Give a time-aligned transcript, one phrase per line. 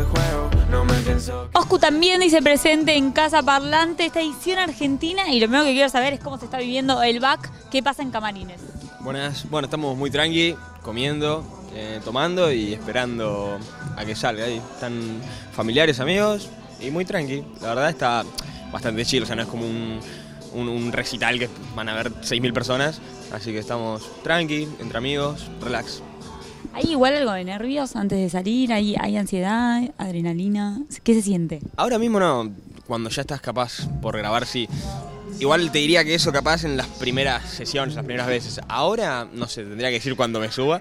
[0.00, 1.48] este juego, no me pienso.
[1.54, 5.28] Oscu también dice presente en Casa Parlante, esta edición argentina.
[5.32, 8.02] Y lo primero que quiero saber es cómo se está viviendo el back, qué pasa
[8.02, 8.60] en Camarines.
[9.00, 13.58] Buenas, bueno, estamos muy tranqui, comiendo, eh, tomando y esperando
[13.96, 14.60] a que salga ahí.
[14.74, 15.20] Están
[15.52, 16.48] familiares, amigos
[16.80, 17.44] y muy tranqui.
[17.60, 18.24] La verdad está
[18.72, 20.00] bastante chill, o sea, no es como un,
[20.54, 23.00] un- un recital que van a ver 6.000 personas.
[23.32, 26.02] Así que estamos tranqui, entre amigos, relax.
[26.74, 28.72] ¿Hay igual algo de nervios antes de salir?
[28.72, 30.80] ¿Hay, hay ansiedad, adrenalina?
[31.02, 31.60] ¿Qué se siente?
[31.76, 32.50] Ahora mismo no,
[32.86, 34.68] cuando ya estás capaz por grabar, sí.
[35.40, 38.60] Igual te diría que eso capaz en las primeras sesiones, las primeras veces.
[38.68, 40.80] Ahora, no sé, tendría que decir cuando me suba,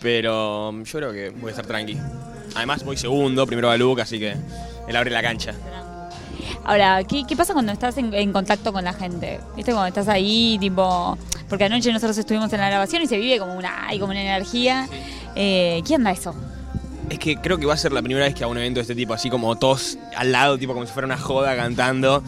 [0.00, 1.96] pero yo creo que voy a estar tranqui.
[2.54, 4.36] Además voy segundo, primero va Luke, así que
[4.88, 5.54] él abre la cancha.
[6.64, 9.40] Ahora, ¿qué, qué pasa cuando estás en, en contacto con la gente?
[9.56, 9.72] ¿Viste?
[9.72, 11.16] Cuando estás ahí, tipo...
[11.50, 14.22] Porque anoche nosotros estuvimos en la grabación y se vive como una, hay como una
[14.22, 14.88] energía.
[15.34, 16.32] Eh, ¿Qué onda eso?
[17.10, 18.82] Es que creo que va a ser la primera vez que hago un evento de
[18.82, 22.22] este tipo, así como todos al lado, tipo como si fuera una joda cantando.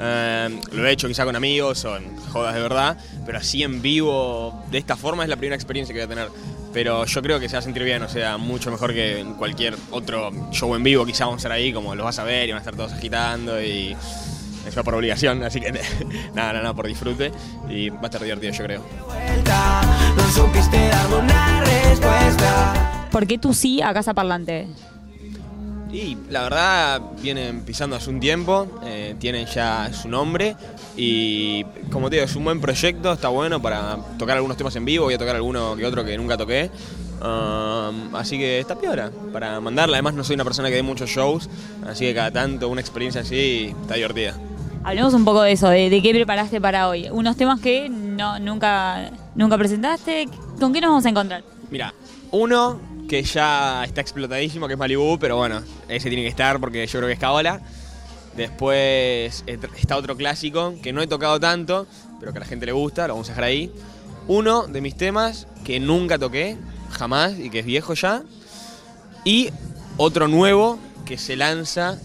[0.00, 2.96] Eh, lo he hecho quizá con amigos, son jodas de verdad,
[3.26, 6.28] pero así en vivo, de esta forma, es la primera experiencia que voy a tener.
[6.72, 9.34] Pero yo creo que se va a sentir bien, o sea, mucho mejor que en
[9.34, 11.04] cualquier otro show en vivo.
[11.04, 12.92] Quizá vamos a estar ahí, como los vas a ver y van a estar todos
[12.92, 13.94] agitando y
[14.66, 15.72] eso por obligación, así que
[16.34, 17.32] nada, nada, nada, por disfrute
[17.68, 18.82] y va a estar divertido, yo creo.
[23.10, 24.68] ¿Por qué tú sí a Casa Parlante?
[25.92, 30.56] Y la verdad vienen pisando hace un tiempo, eh, tienen ya su nombre
[30.96, 34.86] y como te digo, es un buen proyecto, está bueno para tocar algunos temas en
[34.86, 36.70] vivo, voy a tocar alguno que otro que nunca toqué.
[37.20, 41.10] Um, así que está peor para mandarla, además no soy una persona que dé muchos
[41.10, 41.48] shows,
[41.86, 44.34] así que cada tanto una experiencia así está divertida.
[44.84, 47.08] Hablemos un poco de eso, de, qué preparaste para hoy.
[47.10, 50.28] Unos temas que no, nunca, nunca presentaste.
[50.58, 51.44] ¿Con qué nos vamos a encontrar?
[51.70, 51.94] Mira,
[52.32, 56.86] uno que ya está explotadísimo, que es Malibu, pero bueno, ese tiene que estar porque
[56.86, 57.60] yo creo que es Caola.
[58.36, 61.86] Después et- está otro clásico que no he tocado tanto,
[62.18, 63.70] pero que a la gente le gusta, lo vamos a dejar ahí.
[64.26, 66.56] Uno de mis temas que nunca toqué,
[66.90, 68.22] jamás, y que es viejo ya.
[69.24, 69.50] Y
[69.96, 71.98] otro nuevo que se lanza,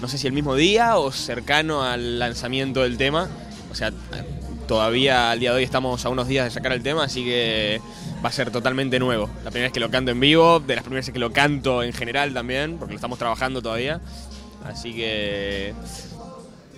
[0.00, 3.28] no sé si el mismo día o cercano al lanzamiento del tema.
[3.70, 3.92] O sea,
[4.66, 7.80] todavía al día de hoy estamos a unos días de sacar el tema, así que
[8.24, 9.28] va a ser totalmente nuevo.
[9.44, 11.82] La primera vez que lo canto en vivo, de las primeras veces que lo canto
[11.82, 14.00] en general también, porque lo estamos trabajando todavía.
[14.64, 15.74] Así que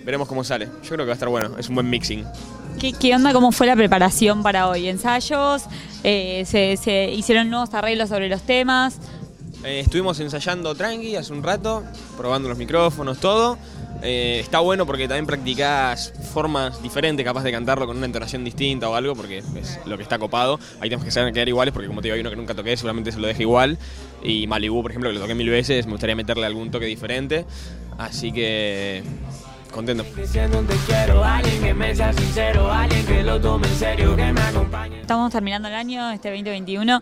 [0.03, 0.65] veremos cómo sale.
[0.65, 2.25] Yo creo que va a estar bueno, es un buen mixing.
[2.99, 3.33] ¿Qué, onda?
[3.33, 4.87] ¿Cómo fue la preparación para hoy?
[4.87, 5.63] ¿Ensayos?
[6.03, 8.97] Eh, se, se hicieron nuevos arreglos sobre los temas?
[9.63, 11.83] Eh, estuvimos ensayando tranqui hace un rato,
[12.17, 13.57] probando los micrófonos, todo.
[14.01, 18.89] Eh, está bueno porque también practicás formas diferentes, capaz de cantarlo con una entonación distinta
[18.89, 20.59] o algo, porque es lo que está copado.
[20.79, 22.75] Hay temas que se quedar iguales, porque como te digo, hay uno que nunca toqué,
[22.75, 23.77] seguramente se lo deje igual.
[24.23, 27.45] Y Malibu, por ejemplo, que lo toqué mil veces, me gustaría meterle algún toque diferente.
[27.99, 29.03] Así que,
[29.71, 30.03] contento.
[35.01, 37.01] Estamos terminando el año, este 2021.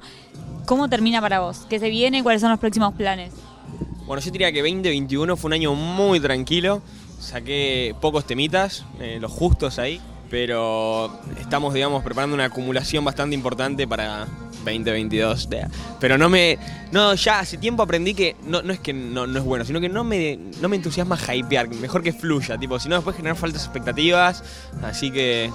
[0.69, 1.65] ¿Cómo termina para vos?
[1.67, 2.21] ¿Qué se viene?
[2.21, 3.33] ¿Cuáles son los próximos planes?
[4.05, 6.83] Bueno, yo diría que 2021 fue un año muy tranquilo.
[7.19, 13.87] Saqué pocos temitas, eh, los justos ahí, pero estamos, digamos, preparando una acumulación bastante importante
[13.87, 14.27] para
[14.63, 15.49] 2022.
[15.49, 15.65] de-
[15.99, 16.59] Pero no me.
[16.91, 19.81] No, ya hace tiempo aprendí que no, no es que no, no es bueno, sino
[19.81, 23.35] que no me, no me entusiasma hypear, mejor que fluya, tipo, si no después generar
[23.35, 24.43] faltas expectativas.
[24.83, 25.49] Así que.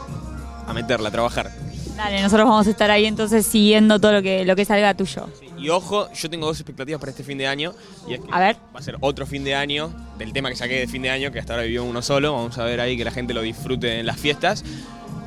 [0.67, 1.53] a meterla, a trabajar.
[1.97, 5.29] Dale, nosotros vamos a estar ahí entonces siguiendo todo lo que, lo que salga tuyo.
[5.57, 7.73] Y ojo, yo tengo dos expectativas para este fin de año.
[8.09, 8.57] Y es que A ver.
[8.75, 11.31] Va a ser otro fin de año del tema que saqué de fin de año,
[11.31, 12.33] que hasta ahora vivió uno solo.
[12.33, 14.65] Vamos a ver ahí que la gente lo disfrute en las fiestas.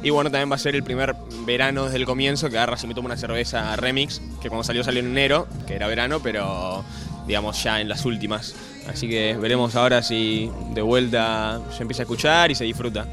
[0.04, 2.86] Y bueno, también va a ser el primer verano desde el comienzo que agarra si
[2.86, 6.84] me tomo una cerveza remix, que cuando salió salió en enero, que era verano, pero
[7.26, 8.54] digamos ya en las últimas.
[8.88, 13.08] Así que veremos ahora si de vuelta se empieza a escuchar y se disfruta.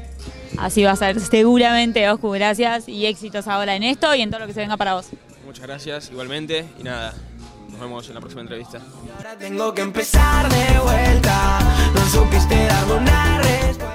[0.57, 2.31] Así va a ser seguramente, Oscu.
[2.31, 5.07] Gracias y éxitos ahora en esto y en todo lo que se venga para vos.
[5.45, 7.13] Muchas gracias igualmente y nada,
[7.69, 8.79] nos vemos en la próxima entrevista.
[9.17, 11.59] Ahora tengo que empezar de vuelta,
[11.93, 13.94] no supiste darme una respuesta.